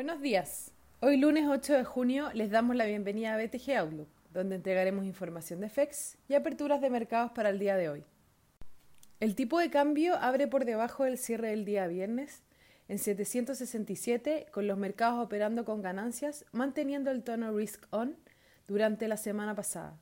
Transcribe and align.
Buenos 0.00 0.22
días. 0.22 0.72
Hoy 1.00 1.18
lunes 1.18 1.46
8 1.46 1.74
de 1.74 1.84
junio 1.84 2.30
les 2.32 2.50
damos 2.50 2.74
la 2.74 2.86
bienvenida 2.86 3.34
a 3.34 3.36
BTG 3.36 3.76
Outlook, 3.76 4.08
donde 4.32 4.56
entregaremos 4.56 5.04
información 5.04 5.60
de 5.60 5.68
FEX 5.68 6.16
y 6.26 6.32
aperturas 6.32 6.80
de 6.80 6.88
mercados 6.88 7.32
para 7.32 7.50
el 7.50 7.58
día 7.58 7.76
de 7.76 7.90
hoy. 7.90 8.04
El 9.20 9.34
tipo 9.34 9.58
de 9.58 9.68
cambio 9.68 10.14
abre 10.16 10.48
por 10.48 10.64
debajo 10.64 11.04
del 11.04 11.18
cierre 11.18 11.50
del 11.50 11.66
día 11.66 11.86
viernes 11.86 12.42
en 12.88 12.98
767, 12.98 14.46
con 14.50 14.66
los 14.66 14.78
mercados 14.78 15.22
operando 15.22 15.66
con 15.66 15.82
ganancias, 15.82 16.46
manteniendo 16.50 17.10
el 17.10 17.22
tono 17.22 17.54
risk 17.54 17.86
on 17.90 18.16
durante 18.68 19.06
la 19.06 19.18
semana 19.18 19.54
pasada. 19.54 19.98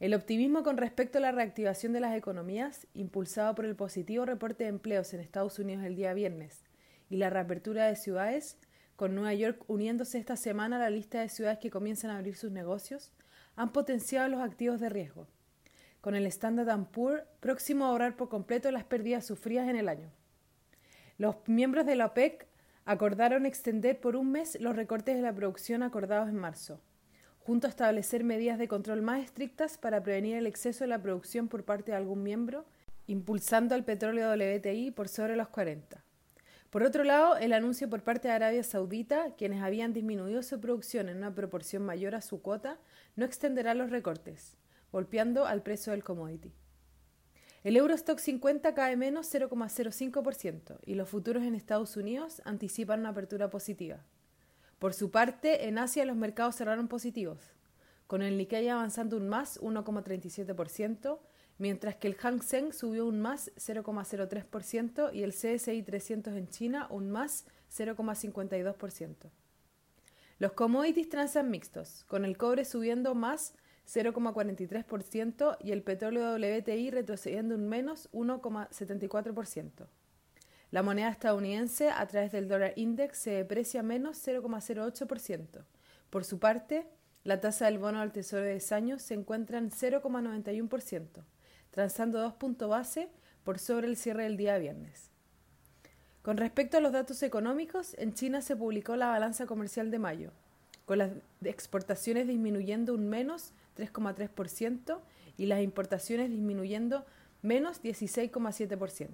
El 0.00 0.12
optimismo 0.12 0.62
con 0.62 0.76
respecto 0.76 1.16
a 1.16 1.22
la 1.22 1.32
reactivación 1.32 1.94
de 1.94 2.00
las 2.00 2.14
economías, 2.14 2.86
impulsado 2.92 3.54
por 3.54 3.64
el 3.64 3.74
positivo 3.74 4.26
reporte 4.26 4.64
de 4.64 4.68
empleos 4.68 5.14
en 5.14 5.20
Estados 5.20 5.58
Unidos 5.58 5.82
el 5.82 5.96
día 5.96 6.12
viernes 6.12 6.62
y 7.08 7.16
la 7.16 7.30
reapertura 7.30 7.86
de 7.86 7.96
ciudades, 7.96 8.58
con 8.96 9.14
Nueva 9.14 9.34
York 9.34 9.64
uniéndose 9.66 10.18
esta 10.18 10.36
semana 10.36 10.76
a 10.76 10.80
la 10.80 10.90
lista 10.90 11.20
de 11.20 11.28
ciudades 11.28 11.58
que 11.58 11.70
comienzan 11.70 12.10
a 12.10 12.18
abrir 12.18 12.36
sus 12.36 12.50
negocios, 12.50 13.12
han 13.56 13.72
potenciado 13.72 14.28
los 14.28 14.40
activos 14.40 14.80
de 14.80 14.88
riesgo, 14.88 15.26
con 16.00 16.14
el 16.14 16.26
Standard 16.26 16.86
Poor's 16.86 17.24
próximo 17.40 17.84
a 17.84 17.88
ahorrar 17.88 18.16
por 18.16 18.28
completo 18.28 18.70
las 18.70 18.84
pérdidas 18.84 19.26
sufridas 19.26 19.68
en 19.68 19.76
el 19.76 19.88
año. 19.88 20.10
Los 21.18 21.36
miembros 21.46 21.86
de 21.86 21.96
la 21.96 22.06
OPEC 22.06 22.46
acordaron 22.84 23.46
extender 23.46 24.00
por 24.00 24.16
un 24.16 24.30
mes 24.30 24.58
los 24.60 24.76
recortes 24.76 25.16
de 25.16 25.22
la 25.22 25.34
producción 25.34 25.82
acordados 25.82 26.28
en 26.28 26.36
marzo, 26.36 26.80
junto 27.38 27.66
a 27.66 27.70
establecer 27.70 28.24
medidas 28.24 28.58
de 28.58 28.68
control 28.68 29.02
más 29.02 29.22
estrictas 29.22 29.78
para 29.78 30.02
prevenir 30.02 30.36
el 30.36 30.46
exceso 30.46 30.84
de 30.84 30.88
la 30.88 31.02
producción 31.02 31.48
por 31.48 31.64
parte 31.64 31.92
de 31.92 31.96
algún 31.96 32.22
miembro, 32.22 32.66
impulsando 33.06 33.74
al 33.74 33.84
petróleo 33.84 34.32
WTI 34.32 34.90
por 34.90 35.08
sobre 35.08 35.36
los 35.36 35.48
40. 35.48 36.03
Por 36.74 36.82
otro 36.82 37.04
lado, 37.04 37.36
el 37.36 37.52
anuncio 37.52 37.88
por 37.88 38.02
parte 38.02 38.26
de 38.26 38.34
Arabia 38.34 38.64
Saudita, 38.64 39.36
quienes 39.36 39.62
habían 39.62 39.92
disminuido 39.92 40.42
su 40.42 40.60
producción 40.60 41.08
en 41.08 41.18
una 41.18 41.32
proporción 41.32 41.84
mayor 41.84 42.16
a 42.16 42.20
su 42.20 42.42
cuota, 42.42 42.80
no 43.14 43.24
extenderá 43.24 43.74
los 43.74 43.90
recortes, 43.90 44.56
golpeando 44.90 45.46
al 45.46 45.62
precio 45.62 45.92
del 45.92 46.02
commodity. 46.02 46.52
El 47.62 47.76
Eurostock 47.76 48.18
50 48.18 48.74
cae 48.74 48.96
menos 48.96 49.32
0,05% 49.32 50.80
y 50.84 50.96
los 50.96 51.08
futuros 51.08 51.44
en 51.44 51.54
Estados 51.54 51.96
Unidos 51.96 52.42
anticipan 52.44 52.98
una 52.98 53.10
apertura 53.10 53.50
positiva. 53.50 54.00
Por 54.80 54.94
su 54.94 55.12
parte, 55.12 55.68
en 55.68 55.78
Asia 55.78 56.04
los 56.04 56.16
mercados 56.16 56.56
cerraron 56.56 56.88
positivos, 56.88 57.52
con 58.08 58.20
el 58.20 58.36
Nikkei 58.36 58.68
avanzando 58.68 59.16
un 59.16 59.28
más 59.28 59.60
1,37%, 59.60 61.20
mientras 61.58 61.96
que 61.96 62.08
el 62.08 62.16
Hang 62.16 62.42
Seng 62.42 62.72
subió 62.72 63.06
un 63.06 63.20
más 63.20 63.52
0,03% 63.56 65.12
y 65.12 65.22
el 65.22 65.32
CSI 65.32 65.82
300 65.82 66.34
en 66.34 66.48
China 66.48 66.86
un 66.90 67.10
más 67.10 67.46
0,52%. 67.72 69.30
Los 70.38 70.52
commodities 70.52 71.08
transan 71.08 71.50
mixtos, 71.50 72.04
con 72.04 72.24
el 72.24 72.36
cobre 72.36 72.64
subiendo 72.64 73.14
más 73.14 73.54
0,43% 73.86 75.58
y 75.60 75.72
el 75.72 75.82
petróleo 75.82 76.34
WTI 76.34 76.90
retrocediendo 76.90 77.54
un 77.54 77.68
menos 77.68 78.10
1,74%. 78.12 79.86
La 80.70 80.82
moneda 80.82 81.08
estadounidense 81.08 81.90
a 81.90 82.04
través 82.08 82.32
del 82.32 82.48
dólar 82.48 82.72
index 82.74 83.18
se 83.18 83.30
deprecia 83.30 83.84
menos 83.84 84.26
0,08%. 84.26 85.64
Por 86.10 86.24
su 86.24 86.40
parte, 86.40 86.88
la 87.22 87.40
tasa 87.40 87.66
del 87.66 87.78
bono 87.78 88.00
al 88.00 88.10
tesoro 88.10 88.42
de 88.42 88.52
10 88.52 88.72
años 88.72 89.02
se 89.02 89.14
encuentra 89.14 89.58
en 89.58 89.70
0,91% 89.70 91.24
transando 91.74 92.20
dos 92.20 92.34
puntos 92.34 92.70
base 92.70 93.08
por 93.42 93.58
sobre 93.58 93.88
el 93.88 93.96
cierre 93.96 94.22
del 94.22 94.36
día 94.36 94.56
viernes. 94.58 95.10
Con 96.22 96.36
respecto 96.36 96.76
a 96.76 96.80
los 96.80 96.92
datos 96.92 97.20
económicos, 97.24 97.96
en 97.98 98.14
China 98.14 98.42
se 98.42 98.54
publicó 98.54 98.94
la 98.94 99.08
balanza 99.08 99.46
comercial 99.46 99.90
de 99.90 99.98
mayo, 99.98 100.30
con 100.86 100.98
las 100.98 101.10
exportaciones 101.42 102.28
disminuyendo 102.28 102.94
un 102.94 103.08
menos 103.08 103.50
3,3% 103.76 105.00
y 105.36 105.46
las 105.46 105.62
importaciones 105.62 106.30
disminuyendo 106.30 107.04
menos 107.42 107.82
16,7%. 107.82 109.08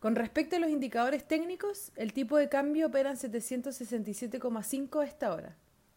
Con 0.00 0.16
respecto 0.16 0.56
a 0.56 0.58
los 0.58 0.70
indicadores 0.70 1.28
técnicos, 1.28 1.92
el 1.94 2.12
tipo 2.12 2.38
de 2.38 2.48
cambio 2.48 2.88
opera 2.88 3.08
en 3.10 3.16
767,5 3.16 5.00
a 5.00 5.06
esta 5.06 5.32
hora, 5.32 5.54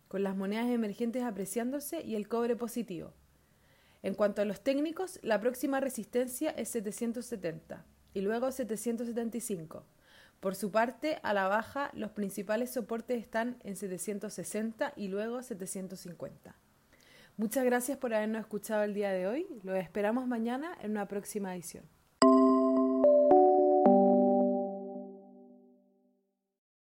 con 0.09 0.21
las 0.21 0.35
monedas 0.35 0.67
emergentes 0.67 1.23
apreciándose 1.23 2.03
y 2.03 2.13
el 2.13 2.27
cobre 2.27 2.55
positivo. 2.55 3.13
En 4.03 4.15
cuanto 4.15 4.41
a 4.41 4.45
los 4.45 4.61
técnicos, 4.61 5.17
la 5.23 5.39
próxima 5.39 5.79
resistencia 5.79 6.51
es 6.51 6.69
770 6.69 7.85
y 8.13 8.21
luego 8.21 8.51
775. 8.51 9.85
Por 10.41 10.55
su 10.55 10.71
parte, 10.71 11.19
a 11.23 11.33
la 11.33 11.47
baja, 11.47 11.89
los 11.93 12.11
principales 12.11 12.73
soportes 12.73 13.21
están 13.21 13.57
en 13.63 13.77
760 13.77 14.91
y 14.97 15.07
luego 15.07 15.41
750. 15.41 16.53
Muchas 17.37 17.63
gracias 17.63 17.97
por 17.97 18.13
habernos 18.13 18.41
escuchado 18.41 18.83
el 18.83 18.93
día 18.93 19.11
de 19.11 19.25
hoy. 19.25 19.47
Lo 19.63 19.73
esperamos 19.73 20.27
mañana 20.27 20.77
en 20.81 20.91
una 20.91 21.07
próxima 21.07 21.55
edición. 21.55 21.85